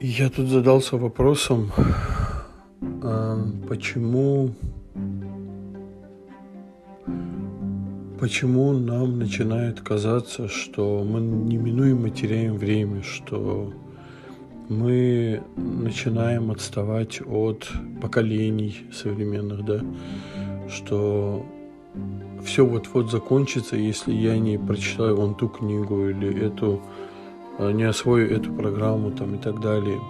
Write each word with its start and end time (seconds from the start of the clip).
Я 0.00 0.28
тут 0.28 0.48
задался 0.48 0.96
вопросом, 0.96 1.72
а, 3.02 3.38
почему, 3.68 4.50
почему 8.20 8.72
нам 8.72 9.18
начинает 9.18 9.80
казаться, 9.80 10.48
что 10.48 11.02
мы 11.02 11.20
неминуемо 11.20 12.10
теряем 12.10 12.56
время, 12.56 13.02
что 13.02 13.72
мы 14.68 15.42
начинаем 15.56 16.50
отставать 16.50 17.20
от 17.26 17.70
поколений 18.00 18.86
современных, 18.92 19.64
да, 19.64 19.80
что 20.68 21.46
все 22.44 22.66
вот-вот 22.66 23.10
закончится, 23.10 23.76
если 23.76 24.12
я 24.12 24.38
не 24.38 24.58
прочитаю 24.58 25.16
вон 25.16 25.34
ту 25.34 25.48
книгу 25.48 26.08
или 26.08 26.46
эту, 26.46 26.82
не 27.58 27.84
освою 27.84 28.30
эту 28.30 28.52
программу 28.52 29.10
там 29.10 29.34
и 29.34 29.38
так 29.38 29.60
далее. 29.60 30.00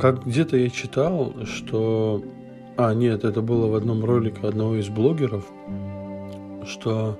Как 0.00 0.24
где-то 0.24 0.56
я 0.56 0.70
читал, 0.70 1.34
что... 1.44 2.22
А, 2.76 2.94
нет, 2.94 3.24
это 3.24 3.42
было 3.42 3.66
в 3.66 3.74
одном 3.74 4.04
ролике 4.04 4.46
одного 4.46 4.76
из 4.76 4.88
блогеров, 4.88 5.44
что 6.66 7.18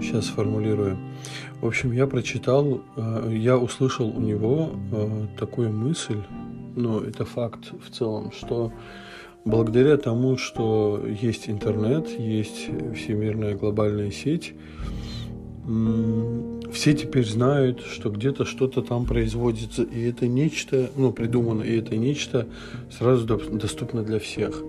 сейчас 0.00 0.26
сформулирую. 0.26 0.98
В 1.60 1.66
общем, 1.66 1.92
я 1.92 2.06
прочитал, 2.06 2.82
э, 2.96 3.30
я 3.32 3.56
услышал 3.56 4.08
у 4.08 4.20
него 4.20 4.70
такую 5.38 5.70
мысль, 5.70 6.22
ну, 6.76 7.00
это 7.00 7.24
факт 7.24 7.72
в 7.84 7.90
целом, 7.90 8.30
что 8.32 8.72
благодаря 9.48 9.96
тому, 9.96 10.36
что 10.36 11.02
есть 11.06 11.48
интернет, 11.48 12.08
есть 12.18 12.68
всемирная 12.94 13.56
глобальная 13.56 14.10
сеть, 14.10 14.54
все 16.72 16.94
теперь 16.94 17.26
знают, 17.26 17.80
что 17.80 18.10
где-то 18.10 18.44
что-то 18.44 18.82
там 18.82 19.06
производится, 19.06 19.82
и 19.82 20.02
это 20.02 20.26
нечто, 20.26 20.90
ну, 20.96 21.12
придумано, 21.12 21.62
и 21.62 21.78
это 21.78 21.96
нечто 21.96 22.46
сразу 22.90 23.26
доступно 23.26 24.02
для 24.02 24.18
всех. 24.18 24.62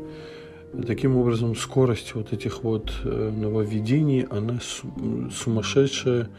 Таким 0.85 1.17
образом, 1.17 1.55
скорость 1.55 2.16
вот 2.16 2.31
этих 2.31 2.63
вот 2.63 2.94
э, 3.03 3.31
нововведений, 3.31 4.27
она 4.30 4.59
сумасшедшая 5.33 6.30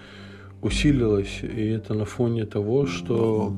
усилилась. 0.63 1.41
И 1.43 1.67
это 1.67 1.95
на 1.95 2.05
фоне 2.05 2.47
того, 2.47 2.87
что 2.87 3.53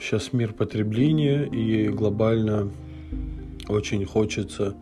сейчас 0.00 0.32
мир 0.32 0.52
потребления 0.52 1.44
и 1.44 1.88
глобально 1.88 2.70
очень 3.68 4.04
хочется 4.04 4.74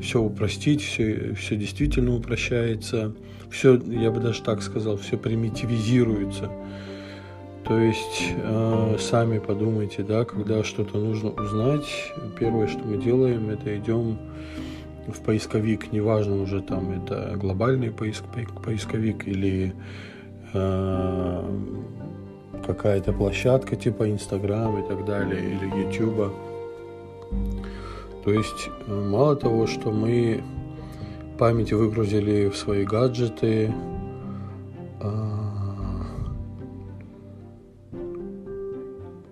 все 0.00 0.20
упростить, 0.20 0.82
все, 0.82 1.34
все 1.34 1.56
действительно 1.56 2.14
упрощается, 2.14 3.14
все, 3.50 3.76
я 3.76 4.10
бы 4.10 4.20
даже 4.20 4.42
так 4.42 4.62
сказал, 4.62 4.96
все 4.96 5.16
примитивизируется. 5.18 6.50
То 7.64 7.78
есть 7.78 8.32
э, 8.42 8.96
сами 8.98 9.38
подумайте, 9.38 10.02
да, 10.02 10.24
когда 10.24 10.64
что-то 10.64 10.98
нужно 10.98 11.30
узнать, 11.30 11.86
первое, 12.38 12.66
что 12.66 12.78
мы 12.78 12.96
делаем, 12.96 13.50
это 13.50 13.76
идем 13.76 14.18
в 15.06 15.20
поисковик, 15.20 15.92
неважно 15.92 16.40
уже 16.40 16.62
там 16.62 16.90
это 16.90 17.34
глобальный 17.36 17.90
поиск, 17.90 18.24
поисковик 18.64 19.28
или 19.28 19.74
э, 20.54 21.60
какая-то 22.64 23.12
площадка 23.12 23.76
типа 23.76 24.10
Инстаграм 24.10 24.78
и 24.78 24.86
так 24.86 25.04
далее, 25.04 25.54
или 25.54 25.66
Ютуба. 25.86 26.32
То 28.24 28.32
есть 28.32 28.70
э, 28.86 29.08
мало 29.10 29.36
того, 29.36 29.66
что 29.66 29.90
мы 29.90 30.42
память 31.38 31.72
выгрузили 31.72 32.48
в 32.48 32.56
свои 32.56 32.84
гаджеты, 32.84 33.72
э, 35.00 35.38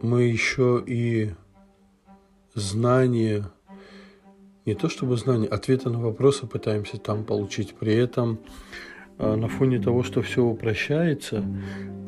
мы 0.03 0.23
еще 0.23 0.83
и 0.87 1.33
знания, 2.55 3.45
не 4.65 4.75
то 4.75 4.89
чтобы 4.89 5.17
знания, 5.17 5.47
ответы 5.47 5.91
на 5.91 6.01
вопросы 6.01 6.47
пытаемся 6.47 6.99
там 6.99 7.25
получить. 7.25 7.75
При 7.75 7.95
этом 7.95 8.39
а, 9.19 9.37
на 9.37 9.49
фоне 9.49 9.79
того, 9.79 10.03
что 10.03 10.23
все 10.23 10.43
упрощается, 10.43 11.45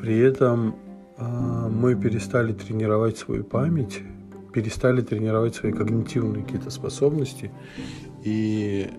при 0.00 0.19
этом 0.19 0.76
мы 1.19 1.95
перестали 1.95 2.53
тренировать 2.53 3.19
свою 3.19 3.45
память, 3.45 4.01
перестали 4.53 5.01
тренировать 5.01 5.55
свои 5.55 5.73
когнитивные 5.73 6.45
какие-то 6.45 6.71
способности. 6.71 7.51
И 8.25 8.91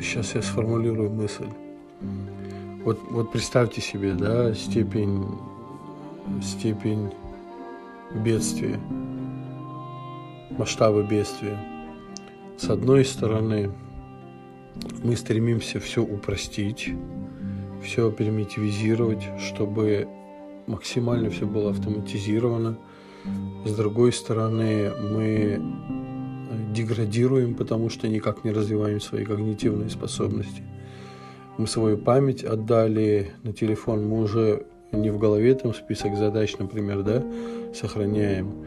сейчас 0.00 0.34
я 0.34 0.42
сформулирую 0.42 1.10
мысль. 1.10 1.48
Вот, 2.84 2.98
вот 3.10 3.32
представьте 3.32 3.80
себе, 3.80 4.12
да, 4.14 4.54
степень, 4.54 5.24
степень 6.42 7.10
бедствия, 8.24 8.78
масштабы 10.58 11.04
бедствия. 11.04 11.58
С 12.58 12.68
одной 12.68 13.04
стороны, 13.04 13.70
мы 15.02 15.16
стремимся 15.16 15.80
все 15.80 16.02
упростить, 16.02 16.90
все 17.82 18.10
примитивизировать, 18.10 19.22
чтобы 19.38 20.08
максимально 20.66 21.30
все 21.30 21.46
было 21.46 21.70
автоматизировано. 21.70 22.78
С 23.64 23.74
другой 23.74 24.12
стороны, 24.12 24.90
мы 24.90 25.60
деградируем, 26.72 27.54
потому 27.54 27.90
что 27.90 28.08
никак 28.08 28.44
не 28.44 28.52
развиваем 28.52 29.00
свои 29.00 29.24
когнитивные 29.24 29.90
способности. 29.90 30.62
Мы 31.58 31.66
свою 31.66 31.98
память 31.98 32.44
отдали 32.44 33.32
на 33.42 33.52
телефон, 33.52 34.06
мы 34.06 34.22
уже 34.22 34.66
не 34.90 35.10
в 35.10 35.18
голове 35.18 35.54
там 35.54 35.74
список 35.74 36.16
задач, 36.16 36.56
например, 36.58 37.02
да, 37.02 37.22
сохраняем, 37.74 38.64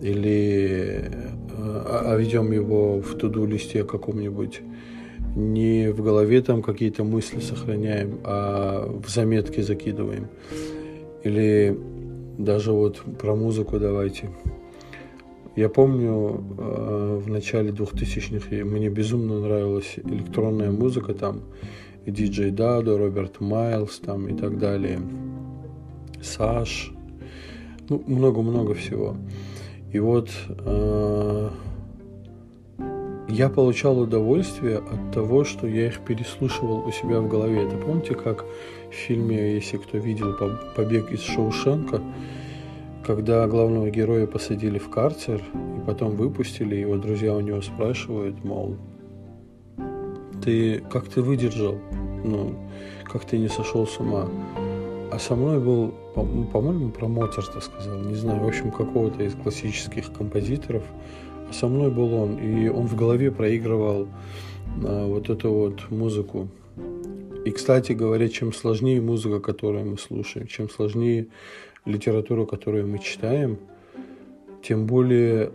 или 0.00 1.10
а, 1.56 2.12
а 2.12 2.16
ведем 2.16 2.52
его 2.52 3.00
в 3.00 3.16
туду 3.16 3.46
листе 3.46 3.84
каком-нибудь, 3.84 4.60
не 5.36 5.90
в 5.92 6.02
голове 6.02 6.42
там 6.42 6.62
какие-то 6.62 7.04
мысли 7.04 7.40
сохраняем, 7.40 8.20
а 8.24 8.86
в 8.86 9.08
заметки 9.08 9.60
закидываем. 9.60 10.28
Или 11.24 11.78
даже 12.38 12.72
вот 12.72 13.02
про 13.18 13.34
музыку 13.34 13.78
давайте. 13.78 14.30
Я 15.54 15.68
помню, 15.68 16.42
э, 16.58 17.20
в 17.24 17.28
начале 17.28 17.70
2000-х 17.70 18.64
мне 18.64 18.88
безумно 18.88 19.40
нравилась 19.40 19.96
электронная 20.02 20.70
музыка 20.70 21.12
там, 21.12 21.42
Диджей 22.06 22.50
Дадо, 22.50 22.96
Роберт 22.96 23.40
Майлз 23.40 23.98
там 23.98 24.28
и 24.28 24.36
так 24.36 24.58
далее, 24.58 24.98
Саш, 26.22 26.92
ну, 27.88 28.02
много-много 28.06 28.74
всего. 28.74 29.16
И 29.92 29.98
вот 29.98 30.30
э, 30.48 31.50
я 33.32 33.48
получал 33.48 33.98
удовольствие 33.98 34.78
от 34.78 35.12
того, 35.14 35.44
что 35.44 35.66
я 35.66 35.86
их 35.86 36.00
переслушивал 36.00 36.86
у 36.86 36.92
себя 36.92 37.18
в 37.20 37.28
голове. 37.28 37.62
Это 37.62 37.78
помните, 37.78 38.14
как 38.14 38.44
в 38.90 38.94
фильме, 38.94 39.54
если 39.54 39.78
кто 39.78 39.96
видел 39.96 40.36
«Побег 40.76 41.10
из 41.10 41.22
Шоушенка», 41.22 42.02
когда 43.06 43.46
главного 43.48 43.88
героя 43.88 44.26
посадили 44.26 44.78
в 44.78 44.90
карцер 44.90 45.40
и 45.54 45.86
потом 45.86 46.14
выпустили, 46.14 46.76
его 46.76 46.96
друзья 46.98 47.34
у 47.34 47.40
него 47.40 47.62
спрашивают, 47.62 48.44
мол, 48.44 48.76
ты 50.44 50.80
как 50.90 51.08
ты 51.08 51.22
выдержал, 51.22 51.78
ну, 52.24 52.54
как 53.04 53.24
ты 53.24 53.38
не 53.38 53.48
сошел 53.48 53.86
с 53.86 53.98
ума. 53.98 54.28
А 55.10 55.18
со 55.18 55.34
мной 55.34 55.58
был, 55.58 55.94
ну, 56.16 56.44
по-моему, 56.52 56.90
про 56.90 57.08
Моцарта 57.08 57.60
сказал, 57.60 57.98
не 58.00 58.14
знаю, 58.14 58.42
в 58.44 58.46
общем, 58.46 58.70
какого-то 58.70 59.22
из 59.22 59.34
классических 59.34 60.12
композиторов. 60.12 60.84
А 61.52 61.54
со 61.54 61.68
мной 61.68 61.90
был 61.90 62.14
он, 62.14 62.38
и 62.38 62.70
он 62.70 62.86
в 62.86 62.96
голове 62.96 63.30
проигрывал 63.30 64.08
а, 64.86 65.06
вот 65.06 65.28
эту 65.28 65.50
вот 65.50 65.90
музыку. 65.90 66.48
И, 67.44 67.50
кстати 67.50 67.92
говоря, 67.92 68.30
чем 68.30 68.54
сложнее 68.54 69.02
музыка, 69.02 69.38
которую 69.38 69.84
мы 69.84 69.98
слушаем, 69.98 70.46
чем 70.46 70.70
сложнее 70.70 71.26
литература, 71.84 72.46
которую 72.46 72.88
мы 72.88 73.00
читаем, 73.00 73.58
тем 74.62 74.86
более 74.86 75.52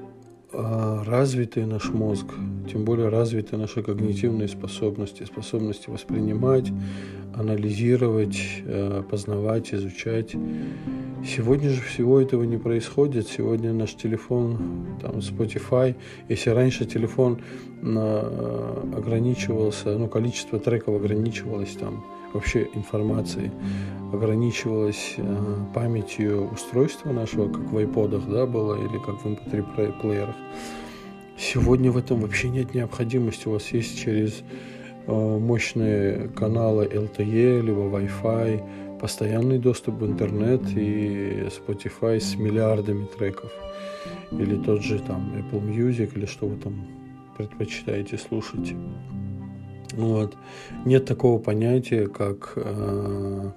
а, 0.53 1.03
развитый 1.03 1.65
наш 1.65 1.89
мозг, 1.89 2.27
тем 2.71 2.85
более 2.85 3.09
развиты 3.09 3.57
наши 3.57 3.81
когнитивные 3.81 4.49
способности, 4.49 5.23
способности 5.23 5.89
воспринимать, 5.89 6.71
анализировать, 7.33 8.39
э, 8.65 9.01
познавать, 9.09 9.73
изучать. 9.73 10.35
Сегодня 11.25 11.69
же 11.69 11.81
всего 11.81 12.21
этого 12.21 12.43
не 12.43 12.57
происходит. 12.57 13.27
Сегодня 13.27 13.73
наш 13.73 13.95
телефон, 13.95 14.97
там, 15.01 15.17
Spotify, 15.17 15.95
если 16.29 16.51
раньше 16.51 16.85
телефон 16.85 17.41
э, 17.81 18.83
ограничивался, 18.95 19.97
ну, 19.97 20.07
количество 20.07 20.59
треков 20.59 20.95
ограничивалось 20.95 21.73
там 21.73 22.05
вообще 22.33 22.67
информации 22.73 23.51
ограничивалась 24.13 25.15
э, 25.17 25.55
памятью 25.73 26.49
устройства 26.51 27.11
нашего, 27.11 27.51
как 27.51 27.71
в 27.71 27.77
айподах, 27.77 28.27
да, 28.27 28.45
было, 28.45 28.75
или 28.75 28.97
как 28.99 29.23
в 29.23 29.25
MP3 29.25 30.01
плеерах. 30.01 30.35
Сегодня 31.37 31.91
в 31.91 31.97
этом 31.97 32.21
вообще 32.21 32.49
нет 32.49 32.73
необходимости. 32.73 33.47
У 33.47 33.51
вас 33.51 33.67
есть 33.71 33.99
через 33.99 34.43
э, 35.07 35.11
мощные 35.11 36.29
каналы 36.29 36.85
LTE, 36.85 37.61
либо 37.61 37.81
Wi-Fi, 37.81 38.63
постоянный 38.99 39.59
доступ 39.59 39.95
в 39.95 40.05
интернет 40.05 40.61
и 40.75 41.47
Spotify 41.47 42.19
с 42.19 42.35
миллиардами 42.35 43.05
треков. 43.05 43.51
Или 44.31 44.55
тот 44.57 44.81
же 44.81 44.99
там 44.99 45.33
Apple 45.35 45.61
Music, 45.61 46.11
или 46.15 46.25
что 46.25 46.47
вы 46.47 46.57
там 46.57 46.85
предпочитаете 47.37 48.17
слушать. 48.17 48.73
Вот. 49.93 50.35
Нет 50.85 51.05
такого 51.05 51.39
понятия, 51.39 52.07
как 52.07 52.53
э, 52.55 53.51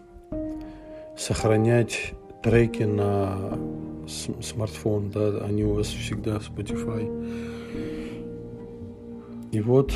сохранять 1.16 2.12
треки 2.42 2.84
на 2.84 3.58
смартфон, 4.40 5.10
да, 5.10 5.44
они 5.44 5.64
у 5.64 5.74
вас 5.74 5.86
всегда 5.88 6.36
Spotify. 6.36 7.08
И 9.52 9.60
вот 9.60 9.92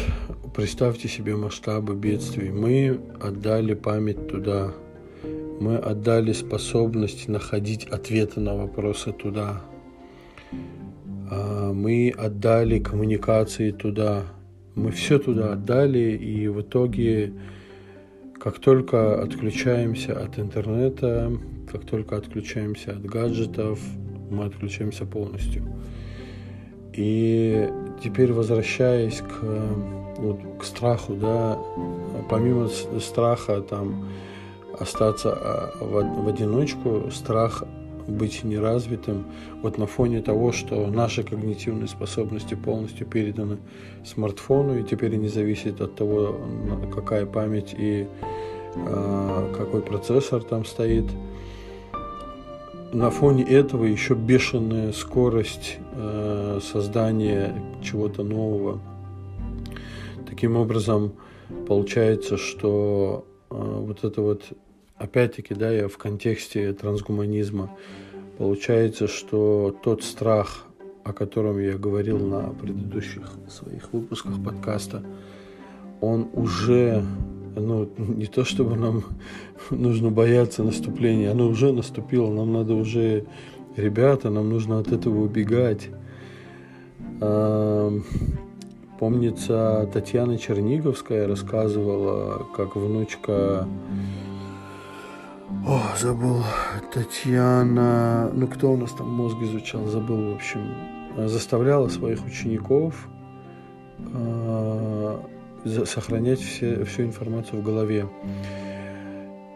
представьте 0.54 1.08
себе 1.08 1.36
масштабы 1.36 1.94
бедствий. 1.94 2.50
Мы 2.50 3.00
отдали 3.20 3.74
память 3.74 4.28
туда. 4.28 4.72
Мы 5.60 5.76
отдали 5.76 6.32
способность 6.32 7.28
находить 7.28 7.86
ответы 7.86 8.40
на 8.40 8.56
вопросы 8.56 9.12
туда. 9.12 9.62
А, 11.30 11.72
мы 11.72 12.12
отдали 12.16 12.78
коммуникации 12.80 13.70
туда. 13.70 14.24
Мы 14.74 14.90
все 14.90 15.18
туда 15.18 15.52
отдали, 15.52 16.16
и 16.16 16.48
в 16.48 16.60
итоге, 16.62 17.32
как 18.40 18.58
только 18.58 19.22
отключаемся 19.22 20.20
от 20.20 20.38
интернета, 20.38 21.32
как 21.70 21.84
только 21.84 22.16
отключаемся 22.16 22.90
от 22.90 23.04
гаджетов, 23.04 23.78
мы 24.30 24.46
отключаемся 24.46 25.06
полностью. 25.06 25.64
И 26.92 27.68
теперь 28.02 28.32
возвращаясь 28.32 29.20
к, 29.20 29.44
вот, 30.18 30.40
к 30.60 30.64
страху, 30.64 31.14
да, 31.14 31.58
помимо 32.28 32.68
страха 33.00 33.60
там 33.60 34.08
остаться 34.78 35.32
а, 35.32 35.72
в, 35.80 36.28
одиночку, 36.28 37.10
страх 37.10 37.64
быть 38.06 38.44
неразвитым, 38.44 39.24
вот 39.62 39.78
на 39.78 39.86
фоне 39.86 40.20
того, 40.20 40.52
что 40.52 40.86
наши 40.88 41.22
когнитивные 41.22 41.88
способности 41.88 42.54
полностью 42.54 43.06
переданы 43.06 43.58
смартфону, 44.04 44.78
и 44.78 44.82
теперь 44.84 45.16
не 45.16 45.28
зависит 45.28 45.80
от 45.80 45.94
того, 45.94 46.38
какая 46.94 47.24
память 47.24 47.74
и 47.76 48.06
э, 48.74 49.54
какой 49.56 49.80
процессор 49.80 50.42
там 50.42 50.64
стоит, 50.66 51.06
на 52.94 53.10
фоне 53.10 53.42
этого 53.42 53.84
еще 53.84 54.14
бешеная 54.14 54.92
скорость 54.92 55.78
э, 55.94 56.60
создания 56.62 57.60
чего-то 57.82 58.22
нового. 58.22 58.80
Таким 60.28 60.56
образом, 60.56 61.14
получается, 61.66 62.36
что 62.36 63.26
э, 63.50 63.54
вот 63.56 64.04
это 64.04 64.22
вот, 64.22 64.44
опять-таки, 64.96 65.54
да, 65.54 65.70
я 65.70 65.88
в 65.88 65.98
контексте 65.98 66.72
трансгуманизма, 66.72 67.70
получается, 68.38 69.08
что 69.08 69.74
тот 69.82 70.02
страх, 70.02 70.66
о 71.04 71.12
котором 71.12 71.58
я 71.58 71.76
говорил 71.76 72.18
на 72.18 72.50
предыдущих 72.50 73.30
своих 73.48 73.92
выпусках 73.92 74.42
подкаста, 74.42 75.02
он 76.00 76.28
уже 76.32 77.04
ну, 77.56 77.88
не 77.98 78.26
то 78.26 78.44
чтобы 78.44 78.76
нам 78.76 79.04
нужно 79.70 80.10
бояться 80.10 80.62
наступления, 80.62 81.30
оно 81.30 81.48
уже 81.48 81.72
наступило, 81.72 82.32
нам 82.32 82.52
надо 82.52 82.74
уже, 82.74 83.24
ребята, 83.76 84.30
нам 84.30 84.48
нужно 84.50 84.78
от 84.78 84.92
этого 84.92 85.20
убегать. 85.22 85.88
Помнится, 88.98 89.88
Татьяна 89.92 90.38
Черниговская 90.38 91.26
рассказывала, 91.26 92.46
как 92.56 92.76
внучка... 92.76 93.68
О, 95.66 95.80
забыл. 95.98 96.42
Татьяна... 96.92 98.30
Ну, 98.34 98.46
кто 98.48 98.72
у 98.72 98.76
нас 98.76 98.92
там 98.92 99.10
мозг 99.10 99.38
изучал? 99.40 99.86
Забыл, 99.86 100.32
в 100.32 100.34
общем. 100.34 100.74
Заставляла 101.16 101.88
своих 101.88 102.22
учеников 102.26 103.08
а, 104.12 105.24
сохранять 105.86 106.40
все, 106.40 106.84
всю 106.84 107.04
информацию 107.04 107.62
в 107.62 107.64
голове. 107.64 108.06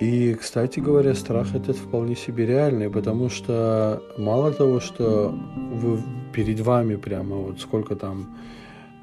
И, 0.00 0.32
кстати 0.32 0.81
говоря, 0.81 1.14
страх 1.14 1.55
этот 1.55 1.76
вполне 1.76 2.16
себе 2.16 2.46
реальный, 2.46 2.88
потому 2.88 3.28
что 3.28 4.02
мало 4.16 4.52
того, 4.52 4.81
что 4.81 5.34
вы, 5.56 6.00
перед 6.32 6.60
вами 6.60 6.96
прямо 6.96 7.37
вот 7.37 7.60
сколько 7.60 7.96
там 7.96 8.38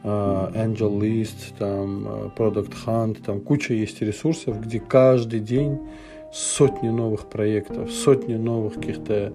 uh, 0.03 0.53
Angel 0.53 0.97
List, 0.99 1.53
там 1.59 2.07
uh, 2.07 2.35
Product 2.35 2.73
Hunt, 2.85 3.21
там 3.23 3.41
куча 3.41 3.73
есть 3.73 4.01
ресурсов, 4.01 4.59
где 4.61 4.79
каждый 4.79 5.41
день 5.41 5.79
сотни 6.35 6.89
новых 6.89 7.29
проектов, 7.29 7.91
сотни 7.91 8.35
новых 8.35 8.73
каких-то 8.73 9.33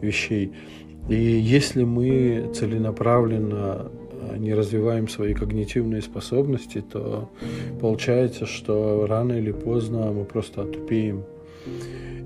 вещей. 0.00 0.52
И 1.08 1.14
если 1.14 1.84
мы 1.84 2.50
целенаправленно 2.54 3.90
не 4.36 4.52
развиваем 4.52 5.08
свои 5.08 5.34
когнитивные 5.34 6.02
способности, 6.02 6.80
то 6.80 7.30
получается, 7.80 8.46
что 8.46 9.06
рано 9.06 9.34
или 9.34 9.52
поздно 9.52 10.12
мы 10.12 10.24
просто 10.24 10.62
отупеем. 10.62 11.24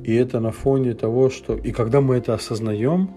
И 0.02 0.14
это 0.14 0.40
на 0.40 0.50
фоне 0.50 0.94
того, 0.94 1.30
что... 1.30 1.56
И 1.56 1.72
когда 1.72 2.00
мы 2.00 2.16
это 2.16 2.34
осознаем 2.34 3.10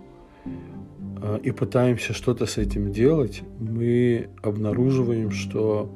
э, 1.21 1.39
и 1.44 1.51
пытаемся 1.51 2.13
что-то 2.13 2.45
с 2.45 2.57
этим 2.57 2.92
делать, 2.92 3.42
мы 3.60 4.30
обнаруживаем, 4.42 5.31
что 5.31 5.89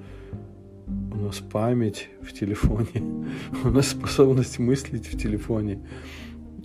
у 1.11 1.17
нас 1.17 1.39
память 1.39 2.09
в 2.21 2.33
телефоне, 2.33 3.25
у 3.63 3.69
нас 3.69 3.89
способность 3.89 4.59
мыслить 4.59 5.07
в 5.07 5.17
телефоне, 5.17 5.79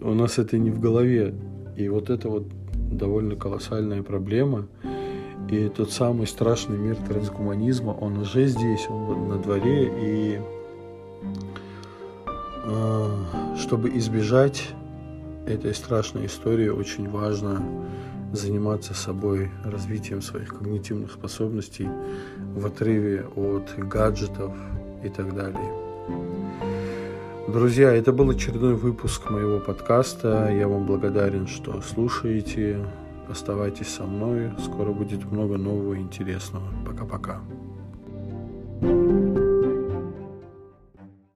у 0.01 0.15
нас 0.15 0.39
это 0.39 0.59
не 0.59 0.71
в 0.71 0.81
голове. 0.81 1.35
И 1.77 1.89
вот 1.89 2.11
это 2.11 2.29
вот 2.29 2.47
довольно 2.75 3.37
колоссальная 3.37 4.03
проблема– 4.03 4.69
и 5.49 5.69
тот 5.69 5.93
самый 5.93 6.27
страшный 6.27 6.77
мир 6.77 6.97
трансгуманизма, 6.97 7.91
он 7.91 8.19
уже 8.19 8.47
здесь, 8.47 8.87
он 8.89 9.29
на 9.29 9.39
дворе. 9.39 9.93
И 10.01 10.41
э, 12.65 13.09
чтобы 13.57 13.97
избежать 13.97 14.67
этой 15.47 15.73
страшной 15.73 16.27
истории, 16.27 16.69
очень 16.69 17.09
важно 17.09 17.63
заниматься 18.33 18.95
собой, 18.95 19.51
развитием 19.65 20.23
своих 20.23 20.49
когнитивных 20.51 21.13
способностей 21.13 21.89
в 22.55 22.67
отрыве 22.67 23.25
от 23.37 23.75
гаджетов 23.79 24.55
и 25.05 25.09
так 25.09 25.35
далее. 25.35 25.73
Друзья, 27.49 27.93
это 27.93 28.13
был 28.13 28.31
очередной 28.31 28.75
выпуск 28.75 29.31
моего 29.31 29.61
подкаста. 29.61 30.51
Я 30.53 30.67
вам 30.67 30.85
благодарен, 30.85 31.47
что 31.47 31.81
слушаете. 31.81 32.85
Оставайтесь 33.29 33.89
со 33.89 34.05
мной. 34.05 34.51
Скоро 34.65 34.93
будет 34.93 35.25
много 35.31 35.57
нового 35.57 35.95
и 35.95 36.01
интересного. 36.01 36.67
Пока-пока. 36.85 37.41